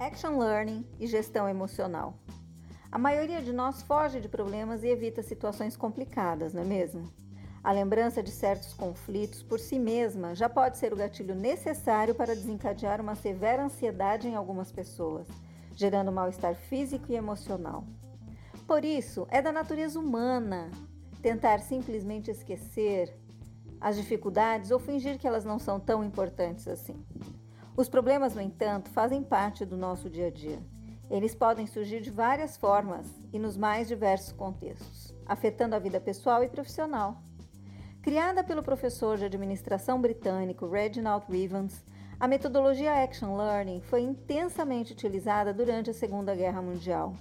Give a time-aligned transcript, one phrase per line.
[0.00, 2.14] Action Learning e gestão emocional.
[2.90, 7.12] A maioria de nós foge de problemas e evita situações complicadas, não é mesmo?
[7.62, 12.34] A lembrança de certos conflitos por si mesma já pode ser o gatilho necessário para
[12.34, 15.28] desencadear uma severa ansiedade em algumas pessoas,
[15.76, 17.84] gerando mal-estar físico e emocional.
[18.66, 20.70] Por isso, é da natureza humana
[21.20, 23.14] tentar simplesmente esquecer
[23.78, 27.04] as dificuldades ou fingir que elas não são tão importantes assim.
[27.76, 30.58] Os problemas, no entanto, fazem parte do nosso dia a dia.
[31.10, 36.44] Eles podem surgir de várias formas e nos mais diversos contextos, afetando a vida pessoal
[36.44, 37.22] e profissional.
[38.02, 41.84] Criada pelo professor de administração britânico Reginald Rivans,
[42.18, 47.14] a metodologia Action Learning foi intensamente utilizada durante a Segunda Guerra Mundial,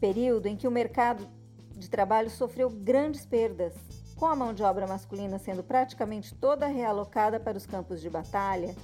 [0.00, 1.28] período em que o mercado
[1.76, 3.74] de trabalho sofreu grandes perdas,
[4.16, 8.74] com a mão de obra masculina sendo praticamente toda realocada para os campos de batalha.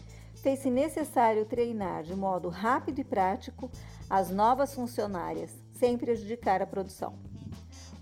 [0.44, 3.70] Fez-se necessário treinar de modo rápido e prático
[4.10, 7.14] as novas funcionárias, sem prejudicar a produção.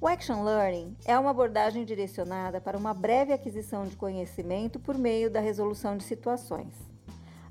[0.01, 5.31] O Action Learning é uma abordagem direcionada para uma breve aquisição de conhecimento por meio
[5.31, 6.75] da resolução de situações.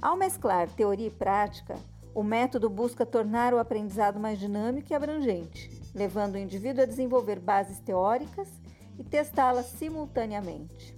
[0.01, 1.79] Ao mesclar teoria e prática,
[2.13, 7.39] o método busca tornar o aprendizado mais dinâmico e abrangente, levando o indivíduo a desenvolver
[7.39, 8.49] bases teóricas
[8.99, 10.93] e testá-las simultaneamente.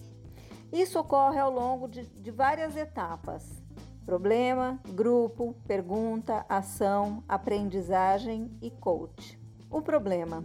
[0.72, 3.62] Isso ocorre ao longo de, de várias etapas:
[4.05, 9.39] problema, grupo, pergunta, ação, aprendizagem e coach.
[9.69, 10.43] O problema.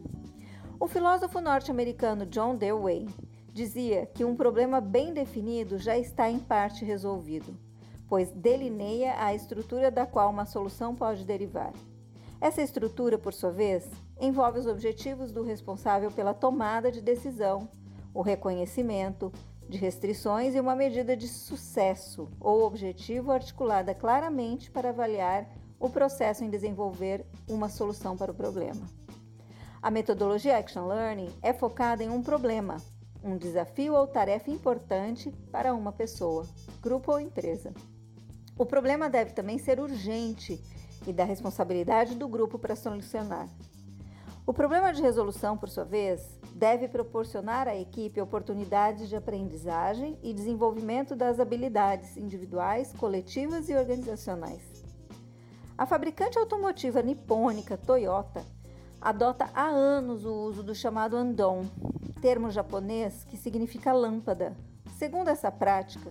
[0.78, 3.08] O filósofo norte-americano John Dewey
[3.52, 7.58] dizia que um problema bem definido já está em parte resolvido,
[8.08, 11.72] pois delineia a estrutura da qual uma solução pode derivar.
[12.40, 17.68] Essa estrutura, por sua vez, envolve os objetivos do responsável pela tomada de decisão,
[18.14, 19.32] o reconhecimento
[19.68, 26.42] de restrições e uma medida de sucesso ou objetivo articulada claramente para avaliar o processo
[26.42, 28.86] em desenvolver uma solução para o problema.
[29.80, 32.78] A metodologia Action Learning é focada em um problema,
[33.22, 36.46] um desafio ou tarefa importante para uma pessoa,
[36.80, 37.72] grupo ou empresa.
[38.58, 40.60] O problema deve também ser urgente
[41.06, 43.48] e da responsabilidade do grupo para solucionar.
[44.48, 50.32] O problema de resolução, por sua vez, deve proporcionar à equipe oportunidades de aprendizagem e
[50.32, 54.62] desenvolvimento das habilidades individuais, coletivas e organizacionais.
[55.76, 58.42] A fabricante automotiva nipônica Toyota
[58.98, 61.66] adota há anos o uso do chamado andon,
[62.22, 64.56] termo japonês que significa lâmpada.
[64.96, 66.10] Segundo essa prática,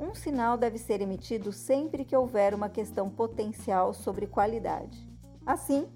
[0.00, 5.08] um sinal deve ser emitido sempre que houver uma questão potencial sobre qualidade.
[5.46, 5.86] Assim,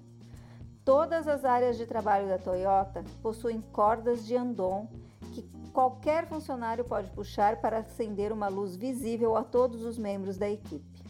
[0.85, 4.87] todas as áreas de trabalho da Toyota possuem cordas de andon
[5.33, 10.49] que qualquer funcionário pode puxar para acender uma luz visível a todos os membros da
[10.49, 11.03] equipe.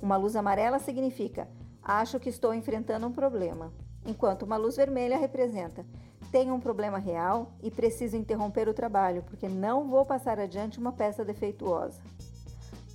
[0.00, 1.48] Uma luz amarela significa:
[1.82, 3.72] acho que estou enfrentando um problema
[4.04, 5.86] enquanto uma luz vermelha representa
[6.32, 10.90] tenho um problema real e preciso interromper o trabalho porque não vou passar adiante uma
[10.90, 12.00] peça defeituosa.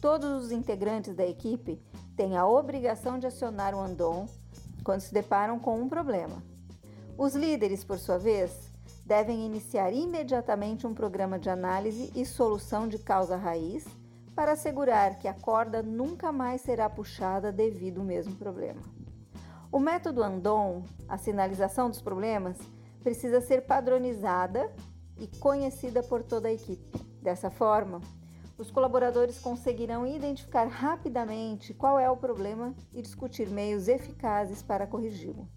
[0.01, 1.79] Todos os integrantes da equipe
[2.15, 4.25] têm a obrigação de acionar o andon
[4.87, 6.41] quando se deparam com um problema.
[7.17, 8.71] Os líderes, por sua vez,
[9.05, 13.85] devem iniciar imediatamente um programa de análise e solução de causa raiz
[14.33, 18.79] para assegurar que a corda nunca mais será puxada devido ao mesmo problema.
[19.69, 22.55] O método Andon, a sinalização dos problemas,
[23.03, 24.71] precisa ser padronizada
[25.19, 26.97] e conhecida por toda a equipe.
[27.21, 27.99] Dessa forma,
[28.57, 35.47] os colaboradores conseguirão identificar rapidamente qual é o problema e discutir meios eficazes para corrigi-lo.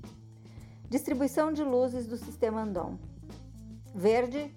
[0.89, 2.99] Distribuição de luzes do sistema Andon.
[3.95, 4.55] Verde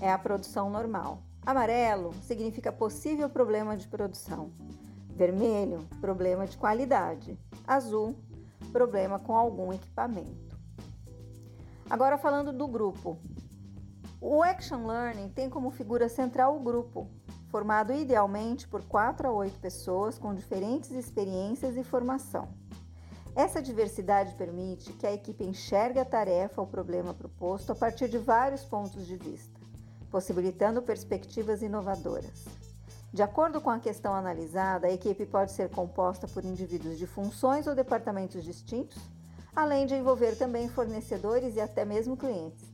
[0.00, 1.22] é a produção normal.
[1.46, 4.52] Amarelo significa possível problema de produção.
[5.08, 7.38] Vermelho, problema de qualidade.
[7.66, 8.16] Azul,
[8.72, 10.58] problema com algum equipamento.
[11.88, 13.18] Agora falando do grupo.
[14.20, 17.08] O Action Learning tem como figura central o grupo,
[17.50, 22.48] formado idealmente por 4 a 8 pessoas com diferentes experiências e formação.
[23.34, 28.18] Essa diversidade permite que a equipe enxergue a tarefa ou problema proposto a partir de
[28.18, 29.58] vários pontos de vista,
[30.10, 32.46] possibilitando perspectivas inovadoras.
[33.12, 37.66] De acordo com a questão analisada, a equipe pode ser composta por indivíduos de funções
[37.66, 38.98] ou departamentos distintos,
[39.56, 42.66] além de envolver também fornecedores e até mesmo clientes.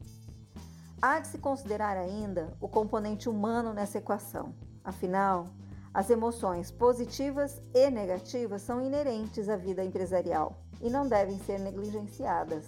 [1.00, 4.54] Há de se considerar ainda o componente humano nessa equação.
[4.84, 5.46] Afinal,
[5.94, 12.66] as emoções positivas e negativas são inerentes à vida empresarial e não devem ser negligenciadas.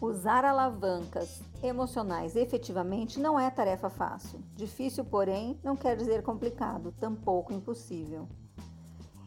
[0.00, 4.40] Usar alavancas emocionais efetivamente não é tarefa fácil.
[4.54, 8.28] Difícil, porém, não quer dizer complicado, tampouco impossível.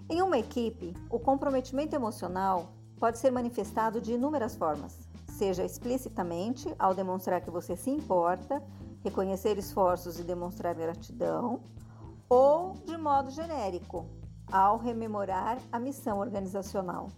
[0.10, 4.98] Em uma equipe, o comprometimento emocional pode ser manifestado de inúmeras formas,
[5.28, 8.64] seja explicitamente, ao demonstrar que você se importa,
[9.04, 11.62] reconhecer esforços e demonstrar gratidão,
[12.32, 14.06] ou de modo genérico,
[14.50, 17.10] ao rememorar a missão organizacional.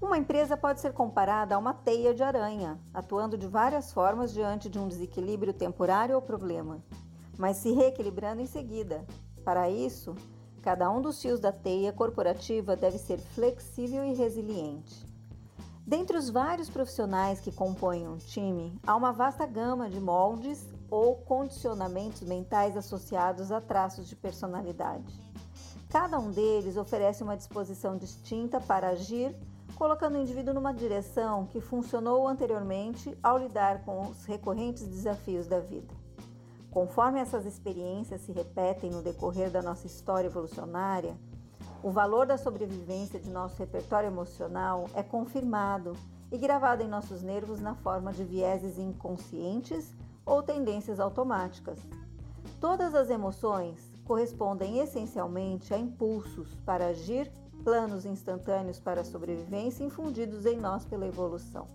[0.00, 4.68] Uma empresa pode ser comparada a uma teia de aranha, atuando de várias formas diante
[4.68, 6.84] de um desequilíbrio temporário ou problema,
[7.36, 9.04] mas se reequilibrando em seguida.
[9.44, 10.14] Para isso,
[10.62, 15.09] Cada um dos fios da teia corporativa deve ser flexível e resiliente.
[15.90, 21.16] Dentre os vários profissionais que compõem um time, há uma vasta gama de moldes ou
[21.16, 25.20] condicionamentos mentais associados a traços de personalidade.
[25.88, 29.34] Cada um deles oferece uma disposição distinta para agir,
[29.74, 35.58] colocando o indivíduo numa direção que funcionou anteriormente ao lidar com os recorrentes desafios da
[35.58, 35.92] vida.
[36.70, 41.18] Conforme essas experiências se repetem no decorrer da nossa história evolucionária,
[41.82, 45.94] o valor da sobrevivência de nosso repertório emocional é confirmado
[46.30, 49.94] e gravado em nossos nervos na forma de vieses inconscientes
[50.26, 51.78] ou tendências automáticas.
[52.60, 57.30] Todas as emoções correspondem essencialmente a impulsos para agir,
[57.64, 61.66] planos instantâneos para a sobrevivência infundidos em nós pela evolução.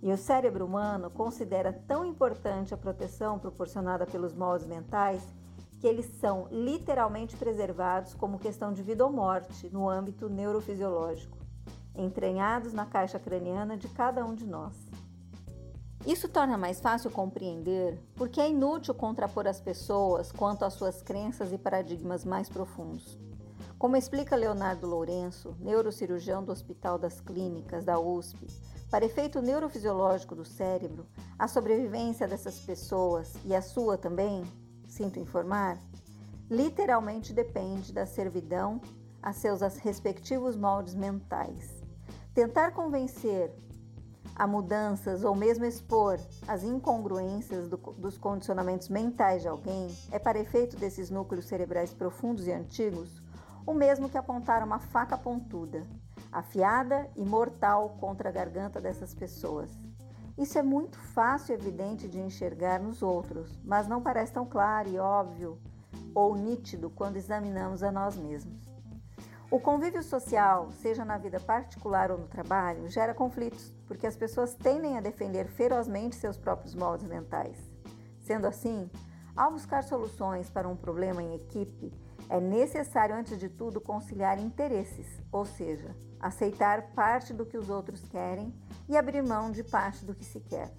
[0.00, 5.22] E o cérebro humano considera tão importante a proteção proporcionada pelos moldes mentais
[5.84, 11.36] que eles são literalmente preservados como questão de vida ou morte no âmbito neurofisiológico,
[11.94, 14.74] entranhados na caixa craniana de cada um de nós.
[16.06, 21.52] Isso torna mais fácil compreender porque é inútil contrapor as pessoas quanto às suas crenças
[21.52, 23.18] e paradigmas mais profundos.
[23.78, 28.46] Como explica Leonardo Lourenço, neurocirurgião do Hospital das Clínicas da USP,
[28.90, 31.04] para efeito neurofisiológico do cérebro,
[31.38, 34.42] a sobrevivência dessas pessoas e a sua também,
[34.94, 35.76] sinto informar,
[36.48, 38.80] literalmente depende da servidão
[39.20, 41.82] a seus respectivos moldes mentais.
[42.32, 43.52] Tentar convencer
[44.36, 50.38] a mudanças ou mesmo expor as incongruências do, dos condicionamentos mentais de alguém é, para
[50.38, 53.22] efeito desses núcleos cerebrais profundos e antigos,
[53.66, 55.86] o mesmo que apontar uma faca pontuda
[56.30, 59.70] afiada e mortal contra a garganta dessas pessoas.
[60.36, 64.88] Isso é muito fácil e evidente de enxergar nos outros, mas não parece tão claro
[64.88, 65.60] e óbvio
[66.12, 68.74] ou nítido quando examinamos a nós mesmos.
[69.48, 74.54] O convívio social, seja na vida particular ou no trabalho, gera conflitos, porque as pessoas
[74.54, 77.56] tendem a defender ferozmente seus próprios moldes mentais.
[78.18, 78.90] Sendo assim,
[79.36, 81.92] ao buscar soluções para um problema em equipe,
[82.28, 88.02] é necessário, antes de tudo, conciliar interesses, ou seja, aceitar parte do que os outros
[88.08, 88.52] querem
[88.88, 90.72] e abrir mão de parte do que se quer.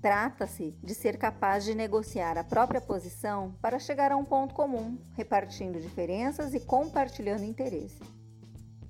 [0.00, 4.98] Trata-se de ser capaz de negociar a própria posição para chegar a um ponto comum,
[5.14, 8.00] repartindo diferenças e compartilhando interesses.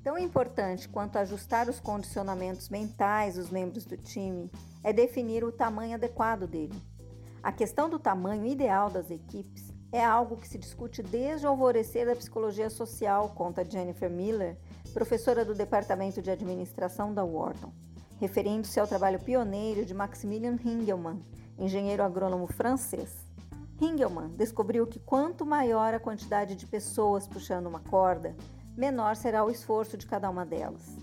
[0.02, 4.50] Tão importante quanto ajustar os condicionamentos mentais dos membros do time
[4.82, 6.82] é definir o tamanho adequado dele.
[7.43, 12.06] A questão do tamanho ideal das equipes é algo que se discute desde o alvorecer
[12.06, 14.56] da psicologia social, conta Jennifer Miller,
[14.94, 17.71] professora do Departamento de Administração da Wharton,
[18.19, 21.23] referindo-se ao trabalho pioneiro de Maximilian Hingelmann,
[21.59, 23.15] engenheiro agrônomo francês.
[23.79, 28.35] Hingelmann descobriu que quanto maior a quantidade de pessoas puxando uma corda,
[28.75, 30.97] menor será o esforço de cada uma delas.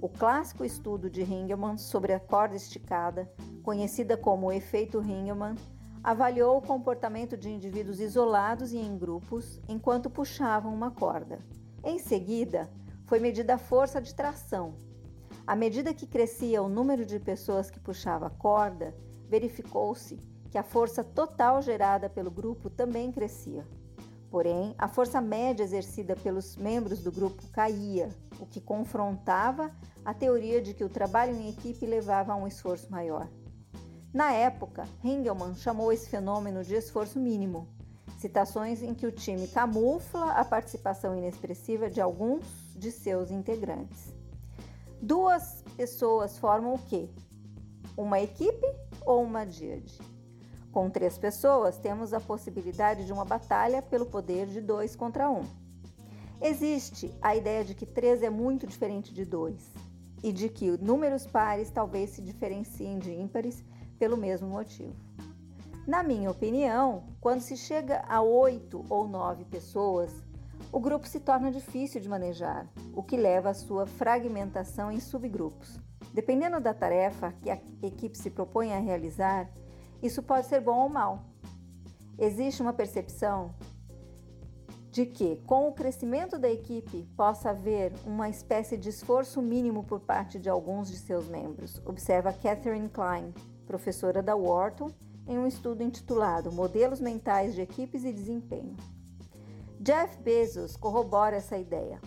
[0.00, 3.30] O clássico estudo de Hingelmann sobre a corda esticada,
[3.62, 5.54] conhecida como o efeito Hingelmann,
[6.02, 11.38] avaliou o comportamento de indivíduos isolados e em grupos enquanto puxavam uma corda.
[11.84, 12.68] Em seguida,
[13.06, 14.74] foi medida a força de tração.
[15.46, 18.94] À medida que crescia o número de pessoas que puxava a corda,
[19.28, 20.18] verificou-se
[20.50, 23.66] que a força total gerada pelo grupo também crescia.
[24.30, 28.08] Porém, a força média exercida pelos membros do grupo caía,
[28.40, 29.70] o que confrontava
[30.04, 33.28] a teoria de que o trabalho em equipe levava a um esforço maior.
[34.12, 37.66] Na época, Hengelmann chamou esse fenômeno de esforço mínimo,
[38.18, 42.44] citações em que o time camufla a participação inexpressiva de alguns
[42.76, 44.14] de seus integrantes.
[45.00, 47.08] Duas pessoas formam o quê?
[47.96, 48.66] Uma equipe
[49.06, 49.98] ou uma díade?
[50.70, 55.42] Com três pessoas, temos a possibilidade de uma batalha pelo poder de dois contra um.
[56.38, 59.70] Existe a ideia de que três é muito diferente de dois
[60.22, 63.64] e de que números pares talvez se diferenciem de ímpares
[64.02, 64.96] pelo mesmo motivo.
[65.86, 70.12] Na minha opinião, quando se chega a oito ou nove pessoas,
[70.72, 75.78] o grupo se torna difícil de manejar, o que leva à sua fragmentação em subgrupos.
[76.12, 79.48] Dependendo da tarefa que a equipe se propõe a realizar,
[80.02, 81.22] isso pode ser bom ou mal.
[82.18, 83.54] Existe uma percepção
[84.90, 90.00] de que, com o crescimento da equipe, possa haver uma espécie de esforço mínimo por
[90.00, 93.32] parte de alguns de seus membros, observa Catherine Klein,
[93.62, 94.90] professora da Wharton,
[95.26, 98.76] em um estudo intitulado Modelos Mentais de Equipes e Desempenho.
[99.80, 102.00] Jeff Bezos corrobora essa ideia.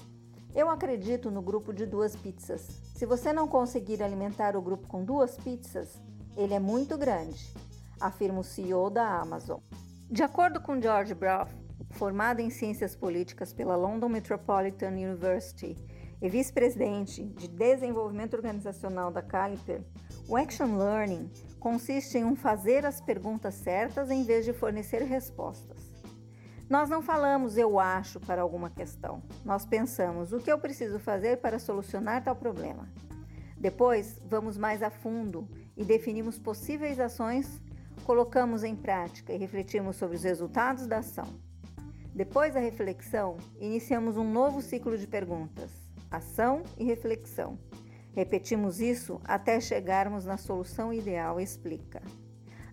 [0.53, 2.62] Eu acredito no grupo de duas pizzas.
[2.95, 6.01] Se você não conseguir alimentar o grupo com duas pizzas,
[6.38, 7.53] ele é muito grande,
[8.00, 9.59] afirma o CEO da Amazon.
[10.09, 11.50] De acordo com George Brough,
[11.91, 15.75] formado em ciências políticas pela London Metropolitan University
[16.25, 19.84] e vice-presidente de desenvolvimento organizacional da Caliper,
[20.27, 21.29] o Action Learning
[21.60, 25.77] consiste em um fazer as perguntas certas em vez de fornecer respostas.
[26.67, 29.22] Nós não falamos eu acho para alguma questão.
[29.46, 32.89] Nós pensamos o que eu preciso fazer para solucionar tal problema.
[33.55, 37.62] Depois, vamos mais a fundo e definimos possíveis ações,
[38.03, 41.27] colocamos em prática e refletimos sobre os resultados da ação.
[42.15, 47.57] Depois da reflexão, iniciamos um novo ciclo de perguntas, ação e reflexão.
[48.13, 52.01] Repetimos isso até chegarmos na solução ideal, explica.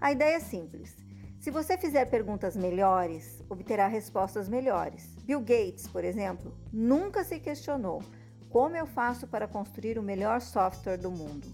[0.00, 0.96] A ideia é simples.
[1.40, 5.14] Se você fizer perguntas melhores, obterá respostas melhores.
[5.24, 8.02] Bill Gates, por exemplo, nunca se questionou
[8.48, 11.48] como eu faço para construir o melhor software do mundo.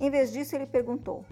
[0.00, 1.24] Em vez disso, ele perguntou: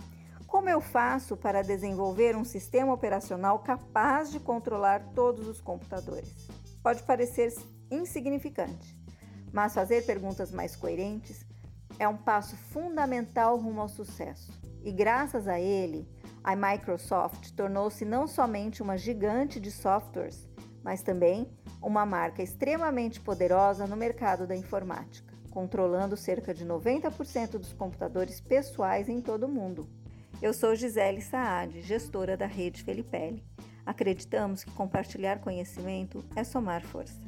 [0.47, 6.49] como eu faço para desenvolver um sistema operacional capaz de controlar todos os computadores?
[6.83, 7.55] Pode parecer
[7.91, 8.98] insignificante,
[9.53, 11.45] mas fazer perguntas mais coerentes
[11.99, 14.53] é um passo fundamental rumo ao sucesso.
[14.83, 16.09] E graças a ele,
[16.43, 20.49] a Microsoft tornou-se não somente uma gigante de softwares,
[20.83, 21.51] mas também
[21.83, 29.09] uma marca extremamente poderosa no mercado da informática, controlando cerca de 90% dos computadores pessoais
[29.09, 29.89] em todo o mundo.
[30.41, 33.45] Eu sou Gisele Saad, gestora da Rede Felipelli.
[33.85, 37.28] Acreditamos que compartilhar conhecimento é somar força.